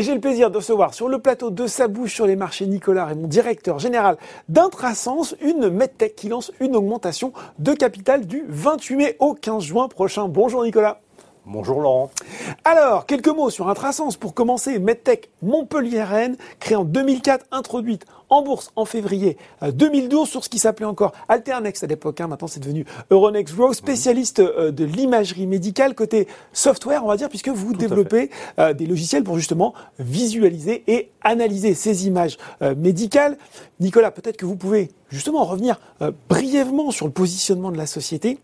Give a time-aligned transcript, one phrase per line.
[0.00, 2.64] Et j'ai le plaisir de recevoir sur le plateau de sa bouche sur les marchés
[2.64, 4.16] Nicolas et mon directeur général
[4.48, 9.88] d'Intrasens, une MedTech qui lance une augmentation de capital du 28 mai au 15 juin
[9.88, 10.26] prochain.
[10.26, 11.02] Bonjour Nicolas.
[11.44, 12.10] Bonjour Laurent.
[12.64, 14.16] Alors, quelques mots sur Intrasens.
[14.18, 20.48] Pour commencer, MedTech Montpellier-Rennes, créée en 2004, introduite en bourse en février 2012 sur ce
[20.48, 22.20] qui s'appelait encore Alternex à l'époque.
[22.20, 22.28] Hein.
[22.28, 27.28] maintenant, c'est devenu Euronext Growth, spécialiste euh, de l'imagerie médicale côté software, on va dire,
[27.28, 33.36] puisque vous développez euh, des logiciels pour justement visualiser et analyser ces images euh, médicales.
[33.80, 35.80] Nicolas, peut-être que vous pouvez justement revenir
[36.28, 38.38] brièvement sur le positionnement de la société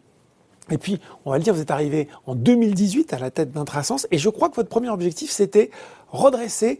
[0.70, 4.06] et puis, on va le dire, vous êtes arrivé en 2018 à la tête d'Intrasens,
[4.10, 5.70] et je crois que votre premier objectif, c'était
[6.08, 6.78] redresser,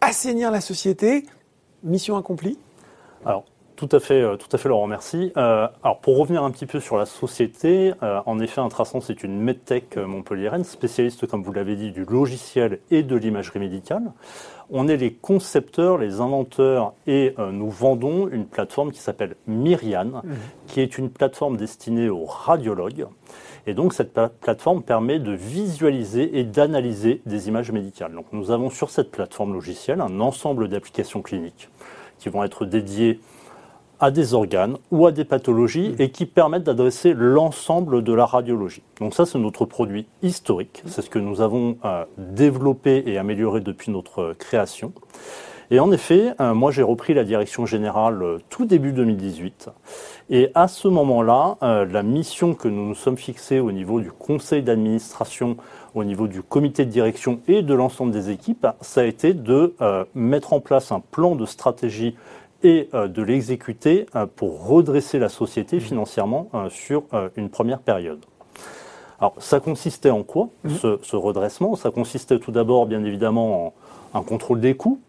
[0.00, 1.24] assainir la société.
[1.82, 2.58] Mission accomplie
[3.24, 3.44] Alors,
[3.78, 5.32] tout à fait, euh, tout à fait, Laurent, merci.
[5.36, 9.22] Euh, alors, pour revenir un petit peu sur la société, euh, en effet, Intrasens est
[9.22, 14.10] une medtech montpelliéraine, spécialiste, comme vous l'avez dit, du logiciel et de l'imagerie médicale.
[14.70, 20.32] On est les concepteurs, les inventeurs, et nous vendons une plateforme qui s'appelle Myriane, mmh.
[20.66, 23.06] qui est une plateforme destinée aux radiologues.
[23.68, 28.14] Et donc, cette plateforme permet de visualiser et d'analyser des images médicales.
[28.14, 31.68] Donc, nous avons sur cette plateforme logicielle un ensemble d'applications cliniques
[32.18, 33.20] qui vont être dédiées
[34.00, 38.82] à des organes ou à des pathologies et qui permettent d'adresser l'ensemble de la radiologie.
[39.00, 40.82] Donc ça, c'est notre produit historique.
[40.86, 44.94] C'est ce que nous avons euh, développé et amélioré depuis notre création.
[45.70, 49.70] Et en effet, euh, moi, j'ai repris la direction générale euh, tout début 2018.
[50.30, 54.62] Et à ce moment-là, la mission que nous nous sommes fixés au niveau du conseil
[54.62, 55.56] d'administration,
[55.94, 59.74] au niveau du comité de direction et de l'ensemble des équipes, ça a été de
[60.14, 62.14] mettre en place un plan de stratégie
[62.62, 65.80] et euh, de l'exécuter euh, pour redresser la société mmh.
[65.80, 67.04] financièrement euh, sur
[67.36, 68.24] une première période.
[69.20, 70.70] Alors, ça consistait en quoi, mmh.
[71.02, 71.76] ce, redressement?
[71.76, 73.66] Ça consistait tout d'abord, bien évidemment,
[74.14, 75.00] en un contrôle des coûts,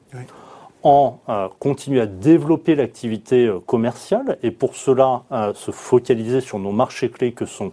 [0.83, 1.19] en
[1.59, 5.23] continuer à développer l'activité commerciale, et pour cela,
[5.53, 7.71] se focaliser sur nos marchés clés que sont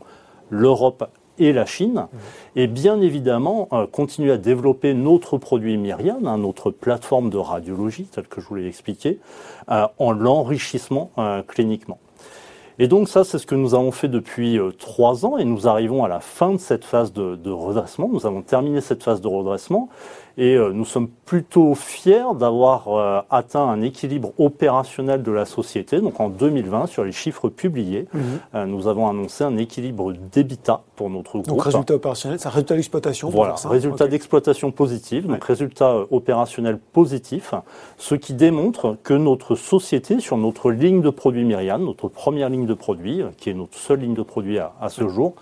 [0.50, 1.08] l'Europe
[1.38, 2.06] et la Chine,
[2.54, 8.04] et bien évidemment euh, continuer à développer notre produit Myriam, hein, notre plateforme de radiologie,
[8.04, 9.18] telle que je vous l'ai expliqué,
[9.70, 11.98] euh, en l'enrichissement euh, cliniquement.
[12.78, 16.04] Et donc ça, c'est ce que nous avons fait depuis trois ans, et nous arrivons
[16.04, 18.08] à la fin de cette phase de, de redressement.
[18.12, 19.88] Nous avons terminé cette phase de redressement,
[20.38, 26.00] et euh, nous sommes plutôt fiers d'avoir euh, atteint un équilibre opérationnel de la société.
[26.00, 28.22] Donc en 2020, sur les chiffres publiés, mhm.
[28.54, 31.48] euh, nous avons annoncé un équilibre d'EBITDA pour notre groupe.
[31.48, 37.54] Donc résultat opérationnel, c'est un résultat d'exploitation Voilà, résultat d'exploitation positif, donc résultat opérationnel positif,
[37.96, 42.66] ce qui démontre que notre société, sur notre ligne de produits Myriam, notre première ligne
[42.66, 45.34] de produits, qui est notre seule ligne de produits à, ce jour,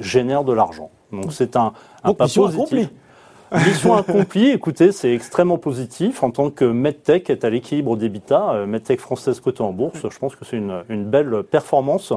[0.00, 0.90] génère de l'argent.
[1.12, 1.72] Donc c'est un,
[2.04, 2.90] un pas positif.
[3.52, 6.22] Mission accomplie, écoutez, c'est extrêmement positif.
[6.22, 10.18] En tant que MedTech est à l'équilibre d'EBITA, euh, MedTech française cotée en bourse, je
[10.18, 12.12] pense que c'est une, belle performance.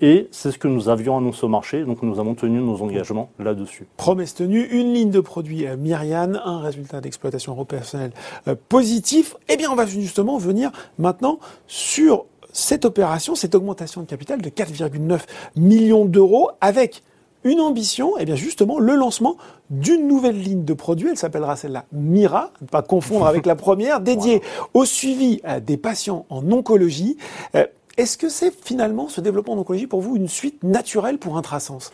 [0.00, 3.30] Et c'est ce que nous avions annoncé au marché, donc nous avons tenu nos engagements
[3.40, 3.88] là-dessus.
[3.96, 8.12] Promesse tenue, une ligne de produit à Myriane, un résultat d'exploitation personnelle
[8.46, 9.36] euh, positif.
[9.48, 14.50] Eh bien, on va justement venir maintenant sur cette opération, cette augmentation de capital de
[14.50, 15.20] 4,9
[15.56, 17.02] millions d'euros avec
[17.44, 19.36] une ambition, et eh bien justement le lancement
[19.70, 21.08] d'une nouvelle ligne de produits.
[21.10, 24.42] Elle s'appellera celle-là Mira, ne pas confondre avec la première, dédiée
[24.74, 27.16] au suivi euh, des patients en oncologie.
[27.54, 27.66] Euh,
[27.96, 31.92] est-ce que c'est finalement ce développement en oncologie pour vous une suite naturelle pour Intrasens?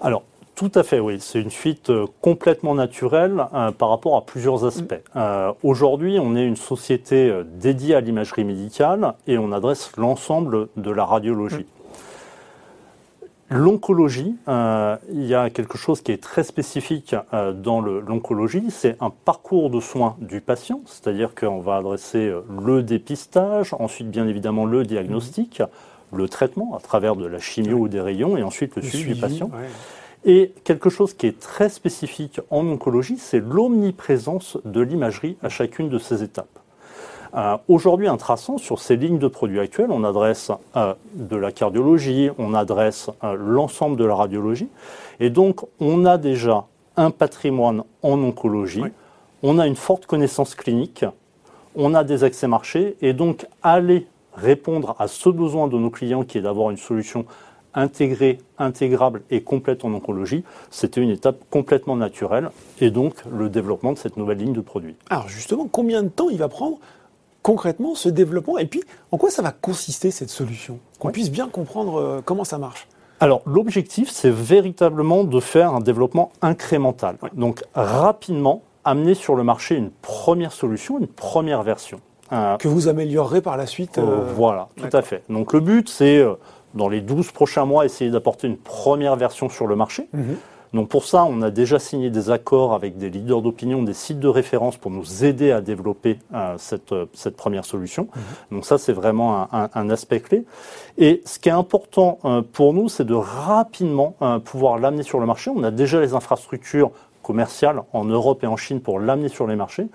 [0.00, 0.22] Alors,
[0.54, 1.18] tout à fait, oui.
[1.20, 3.46] C'est une suite euh, complètement naturelle
[3.78, 5.00] par rapport à plusieurs aspects.
[5.14, 5.52] Mm.
[5.62, 11.04] Aujourd'hui, on est une société dédiée à l'imagerie médicale et on adresse l'ensemble de la
[11.04, 11.66] radiologie.
[13.50, 18.96] L'oncologie, euh, il y a quelque chose qui est très spécifique euh, dans l'oncologie, c'est
[19.00, 24.28] un parcours de soins du patient, c'est-à-dire qu'on va adresser euh, le dépistage, ensuite bien
[24.28, 25.62] évidemment le diagnostic,
[26.12, 29.20] le traitement à travers de la chimio ou des rayons, et ensuite le, suivi, du
[29.20, 29.50] patient.
[30.26, 35.88] Et quelque chose qui est très spécifique en oncologie, c'est l'omniprésence de l'imagerie à chacune
[35.88, 36.58] de ces étapes.
[37.34, 41.52] Euh, aujourd'hui, un traçant sur ces lignes de produits actuelles, on adresse euh, de la
[41.52, 44.68] cardiologie, on adresse euh, l'ensemble de la radiologie.
[45.20, 46.66] Et donc, on a déjà
[46.96, 48.84] un patrimoine en oncologie,
[49.42, 51.04] on a une forte connaissance clinique,
[51.76, 52.96] on a des accès marchés.
[53.02, 57.24] Et donc, aller répondre à ce besoin de nos clients qui est d'avoir une solution
[57.74, 62.50] intégrée, intégrable et complète en oncologie, c'était une étape complètement naturelle
[62.80, 64.96] et donc le développement de cette nouvelle ligne de produits.
[65.10, 66.78] Alors justement, combien de temps il va prendre
[67.48, 70.80] concrètement ce développement et puis en quoi ça va consister cette solution?
[70.98, 72.86] Qu'on puisse bien comprendre euh, comment ça marche.
[73.20, 77.16] Alors l'objectif, c'est véritablement de faire un développement incrémental.
[77.32, 82.00] Donc rapidement, amener sur le marché une première solution, une première version.
[82.30, 83.98] que vous améliorerez par la suite
[84.36, 85.22] Voilà, tout à fait.
[85.30, 86.22] Donc le but, c'est
[86.74, 90.06] dans les 12 prochains mois, essayer d'apporter une première version sur le marché.
[90.12, 90.36] Mhm.
[90.74, 94.20] Donc pour ça, on a déjà signé des accords avec des leaders d'opinion, des sites
[94.20, 98.08] de référence pour nous aider à développer euh, cette, euh, cette, première solution.
[98.14, 98.56] Mhm.
[98.56, 100.44] Donc ça, c'est vraiment un, un, aspect clé.
[100.98, 105.26] Et ce qui est important euh, pour nous, c'est de rapidement pouvoir l'amener sur le
[105.26, 105.50] marché.
[105.54, 106.90] On a déjà les infrastructures
[107.22, 109.86] commerciales en Europe et en Chine pour l'amener sur les marchés.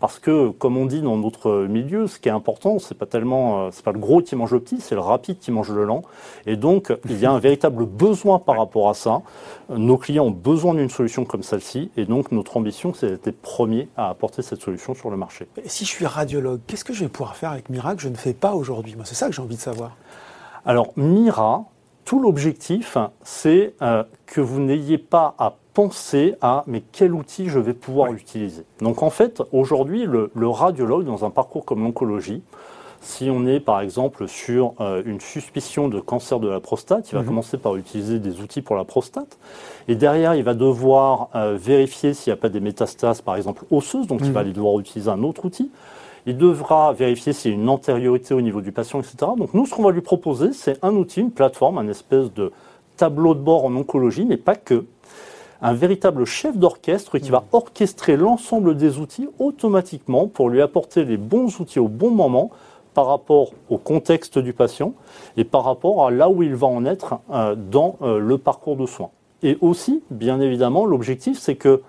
[0.00, 3.66] Parce que, comme on dit dans notre milieu, ce qui est important, c'est pas tellement,
[3.66, 5.84] euh, c'est pas le gros qui mange le petit, c'est le rapide qui mange le
[5.84, 6.02] lent.
[6.46, 9.22] Et donc, il y a un véritable besoin par rapport à ça.
[9.68, 13.32] Nos clients ont besoin d'une solution comme celle-ci, et donc notre ambition, c'est d'être les
[13.32, 15.48] premiers à apporter cette solution sur le marché.
[15.64, 18.08] Et si je suis radiologue, qu'est-ce que je vais pouvoir faire avec Mira que je
[18.08, 18.94] ne fais pas aujourd'hui?
[18.94, 19.96] Moi, c'est ça que j'ai envie de savoir.
[20.64, 21.64] Alors, Mira,
[22.04, 27.60] tout l'objectif, c'est euh, que vous n'ayez pas à penser à mais quel outil je
[27.60, 28.64] vais pouvoir utiliser.
[28.80, 32.42] Donc en fait, aujourd'hui, le, radiologue, dans un parcours comme l'oncologie,
[33.00, 37.14] si on est par exemple sur euh, une suspicion de cancer de la prostate, il
[37.14, 37.28] va mhm.
[37.28, 39.38] commencer par utiliser des outils pour la prostate.
[39.86, 43.64] Et derrière, il va devoir euh, vérifier s'il n'y a pas des métastases, par exemple
[43.70, 44.46] osseuses, donc il va mhm.
[44.46, 45.70] aller devoir utiliser un autre outil.
[46.26, 49.14] Il devra vérifier s'il y a une antériorité au niveau du patient, etc.
[49.38, 52.50] Donc nous, ce qu'on va lui proposer, c'est un outil, une plateforme, un espèce de
[52.96, 54.84] tableau de bord en oncologie, mais pas que,
[55.60, 61.16] un véritable chef d'orchestre qui va orchestrer l'ensemble des outils automatiquement pour lui apporter les
[61.16, 62.50] bons outils au bon moment
[62.94, 64.94] par rapport au contexte du patient
[65.36, 68.76] et par rapport à là où il va en être euh, dans euh, le parcours
[68.76, 69.10] de soins.
[69.42, 71.82] Et aussi, bien évidemment, l'objectif, c'est que,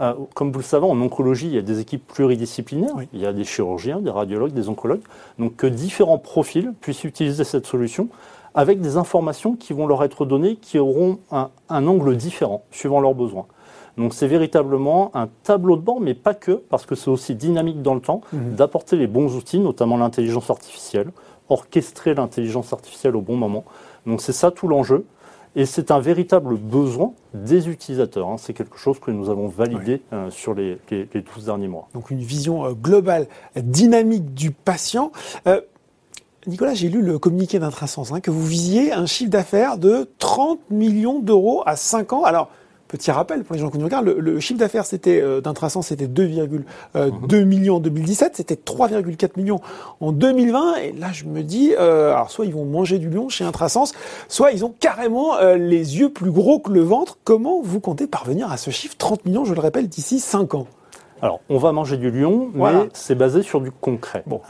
[0.00, 3.26] euh, comme vous le savez, en oncologie, il y a des équipes pluridisciplinaires, il y
[3.26, 5.00] a des chirurgiens, des radiologues, des oncologues,
[5.38, 8.08] donc que différents profils puissent utiliser cette solution
[8.54, 13.14] avec des informations qui vont leur être données, qui auront un, angle différent suivant leurs
[13.14, 13.46] besoins.
[13.96, 17.82] Donc c'est véritablement un tableau de bord, mais pas que, parce que c'est aussi dynamique
[17.82, 18.54] dans le temps, mhm.
[18.54, 21.10] d'apporter les bons outils, notamment l'intelligence artificielle,
[21.48, 23.64] orchestrer l'intelligence artificielle au bon moment.
[24.06, 25.04] Donc c'est ça tout l'enjeu.
[25.56, 28.28] Et c'est un véritable besoin des utilisateurs.
[28.28, 28.36] Hein.
[28.38, 31.88] C'est quelque chose que nous avons validé euh, sur les, les, 12 derniers mois.
[31.92, 33.26] Donc une vision euh, globale,
[33.56, 35.10] dynamique du patient.
[35.48, 35.60] Euh,
[36.46, 40.70] Nicolas, j'ai lu le communiqué d'Intrasens, hein, que vous visiez un chiffre d'affaires de 30
[40.70, 42.24] millions d'euros à 5 ans.
[42.24, 42.48] Alors,
[42.88, 46.06] petit rappel pour les gens qui nous regardent, le, chiffre d'affaires c'était euh, d'Intrasens, c'était
[46.06, 46.62] 2,2
[46.96, 47.44] euh, mhm.
[47.44, 49.60] millions en 2017, c'était 3,4 millions
[50.00, 50.76] en 2020.
[50.76, 53.92] Et là, je me dis, euh, alors soit ils vont manger du lion chez Intrasens,
[54.28, 57.18] soit ils ont carrément les yeux plus gros que le ventre.
[57.22, 60.66] Comment vous comptez parvenir à ce chiffre 30 millions, je le rappelle, d'ici 5 ans?
[61.20, 64.22] Alors, on va manger du lion, mais c'est basé sur du concret.
[64.26, 64.40] Bon.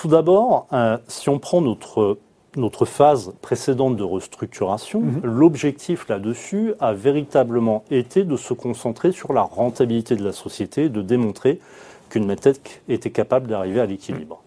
[0.00, 2.16] Tout d'abord, euh, si on prend notre,
[2.56, 5.20] notre phase précédente de restructuration, mhm.
[5.24, 11.02] l'objectif là-dessus a véritablement été de se concentrer sur la rentabilité de la société, de
[11.02, 11.60] démontrer
[12.08, 14.40] qu'une medtech était capable d'arriver à l'équilibre.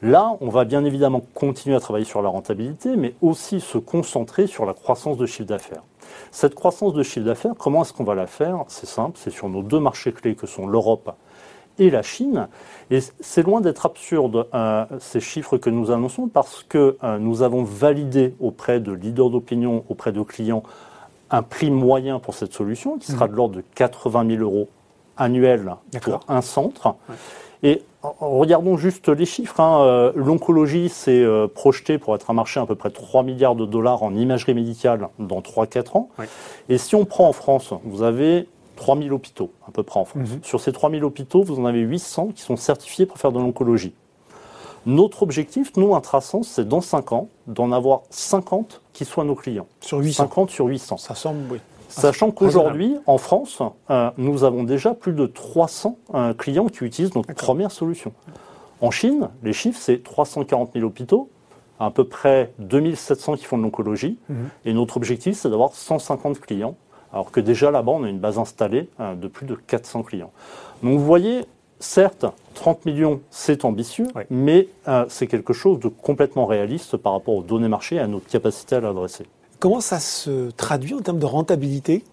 [0.00, 4.46] Là, on va bien évidemment continuer à travailler sur la rentabilité, mais aussi se concentrer
[4.46, 5.82] sur la croissance de chiffre d'affaires.
[6.30, 8.64] Cette croissance de chiffre d'affaires, comment est-ce qu'on va la faire?
[8.68, 11.12] C'est simple, c'est sur nos deux marchés clés que sont l'Europe
[11.78, 12.48] et la Chine.
[12.90, 17.42] Et c'est loin d'être absurde euh, ces chiffres que nous annonçons parce que euh, nous
[17.42, 20.62] avons validé auprès de leaders d'opinion, auprès de clients,
[21.30, 23.30] un prix moyen pour cette solution qui sera mmh.
[23.30, 24.68] de l'ordre de 80 000 euros
[25.16, 26.94] annuels pour un centre.
[27.62, 29.60] Et regardons juste les chiffres.
[29.60, 29.82] Hein.
[29.82, 34.02] Euh, l'oncologie s'est projeté pour être un marché à, peu près 3 milliards de dollars
[34.02, 36.08] en imagerie médicale dans 3-4 ans.
[36.68, 38.48] Et si on prend en France, vous avez
[38.78, 40.28] 3000 hôpitaux à peu près en France.
[40.28, 40.40] Mhm.
[40.42, 43.92] Sur ces 3000 hôpitaux, vous en avez 800 qui sont certifiés pour faire de l'oncologie.
[44.86, 49.66] Notre objectif, nous, Intrasens, c'est dans 5 ans d'en avoir 50 qui soient nos clients.
[49.80, 50.96] Sur 800 50 sur 800.
[50.96, 51.58] Ça semble, oui.
[51.88, 57.14] Sachant qu'aujourd'hui, en France, euh, nous avons déjà plus de 300 euh, clients qui utilisent
[57.14, 58.12] notre première solution.
[58.80, 61.30] En Chine, les chiffres, c'est 340 000 hôpitaux,
[61.80, 64.18] à peu près 2700 qui font de l'oncologie.
[64.28, 64.48] Mhm.
[64.66, 66.76] Et notre objectif, c'est d'avoir 150 clients
[67.12, 70.32] alors que déjà là-bas, on a une base installée euh, de plus de 400 clients.
[70.82, 71.44] Donc vous voyez,
[71.80, 77.34] certes, 30 millions, c'est ambitieux, mais euh, c'est quelque chose de complètement réaliste par rapport
[77.34, 79.26] aux données marché et à notre capacité à l'adresser.
[79.58, 82.04] Comment ça se traduit en termes de rentabilité?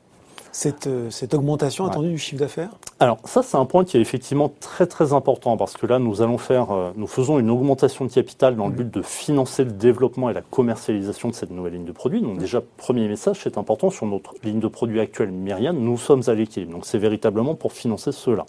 [0.56, 2.70] Cette, euh, cette augmentation attendue du chiffre d'affaires?
[3.02, 6.22] Alors ça, c'est un point qui est effectivement très très important parce que là, nous
[6.22, 9.72] allons faire, euh, nous faisons une augmentation de capital dans le but de financer le
[9.72, 12.22] développement et la commercialisation de cette nouvelle ligne de produits.
[12.22, 16.24] Donc déjà, premier message, c'est important sur notre ligne de produits actuelle Myriam, nous sommes
[16.28, 16.72] à l'équilibre.
[16.72, 18.46] Donc c'est véritablement pour financer cela.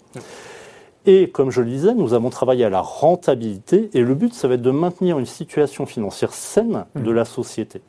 [1.05, 4.47] Et comme je le disais, nous avons travaillé à la rentabilité et le but, ça
[4.47, 7.81] va être de maintenir une situation financière saine de la société.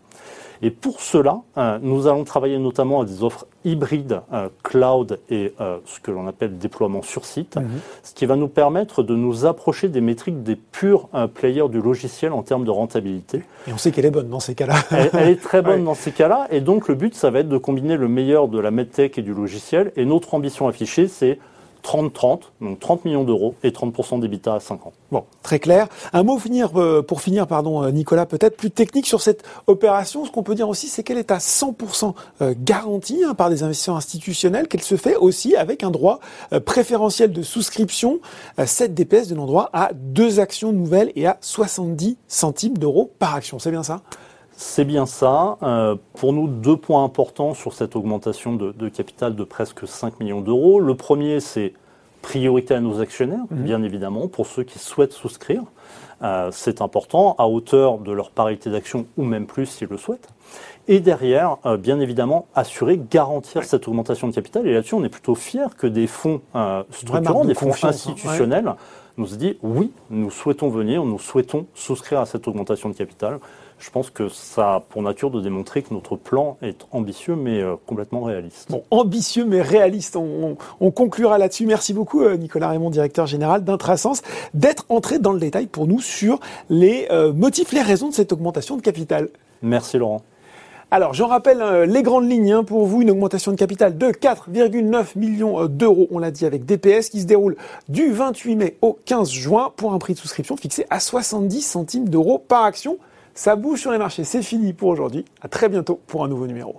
[0.62, 5.54] Et pour cela, euh, nous allons travailler notamment à des offres hybrides euh, cloud et
[5.60, 7.80] euh, ce que l'on appelle déploiement sur site, mhm.
[8.02, 12.32] ce qui va nous permettre de nous approcher des métriques des purs players du logiciel
[12.32, 13.42] en termes de rentabilité.
[13.66, 14.76] Et on sait qu'elle est bonne dans ces cas-là.
[15.12, 16.48] elle, est très bonne dans ces cas-là.
[16.50, 19.22] Et donc le but, ça va être de combiner le meilleur de la medtech et
[19.22, 19.92] du logiciel.
[19.96, 21.38] Et notre ambition affichée, c'est
[21.84, 24.92] 30-30, donc 30 millions d'euros et 30% d'EBITDA à 5 ans.
[25.10, 25.88] Bon, très clair.
[26.12, 30.24] Un mot finir, euh, pour finir, pardon, euh, Nicolas, peut-être plus technique sur cette opération.
[30.24, 33.62] Ce qu'on peut dire aussi, c'est qu'elle est à 100% euh, garantie hein, par des
[33.62, 36.20] investisseurs institutionnels, qu'elle se fait aussi avec un droit
[36.64, 38.20] préférentiel de souscription,
[38.64, 43.58] 7 DPS de l'endroit à deux actions nouvelles et à 70 centimes d'euros par action.
[43.58, 44.02] C'est bien ça?
[44.58, 45.56] C'est bien ça.
[45.62, 50.40] Euh, pour nous, deux points importants sur cette augmentation de, capital de presque 5 millions
[50.40, 50.80] d'euros.
[50.80, 51.74] Le premier, c'est
[52.22, 53.62] priorité à nos actionnaires, mhm.
[53.62, 55.62] bien évidemment, pour ceux qui souhaitent souscrire.
[56.22, 60.28] Euh, c'est important, à hauteur de leur parité d'action ou même plus s'ils le souhaitent.
[60.88, 64.66] Et derrière, euh, bien évidemment, assurer, garantir cette augmentation de capital.
[64.66, 66.40] Et là-dessus, on est plutôt fiers que des fonds
[66.90, 68.76] structurants, des fonds hein.
[69.18, 73.38] Institutionnels, nous disent oui, nous souhaitons venir, nous souhaitons souscrire à cette augmentation de capital
[73.78, 77.60] je pense que ça a pour nature de démontrer que notre plan est ambitieux mais
[77.60, 78.70] euh, complètement réaliste.
[78.70, 80.56] Bon, ambitieux mais réaliste, on,
[80.90, 81.66] conclura là-dessus.
[81.66, 84.22] Merci beaucoup euh, Nicolas Raymond, directeur général d'Intrasens,
[84.54, 88.32] d'être entré dans le détail pour nous sur les euh, motifs, les raisons de cette
[88.32, 89.28] augmentation de capital.
[89.62, 90.22] Merci Laurent.
[90.90, 95.18] Alors, j'en rappelle les grandes lignes hein, pour vous, une augmentation de capital de 4,9
[95.18, 97.56] millions d'euros, on l'a dit, avec DPS, qui se déroule
[97.90, 102.08] du 28 mai au 15 juin pour un prix de souscription fixé à 70 centimes
[102.08, 102.96] d'euros par action.
[103.34, 104.24] Ça bouge sur les marchés.
[104.24, 105.26] C'est fini pour aujourd'hui.
[105.42, 106.76] À très bientôt pour un nouveau numéro.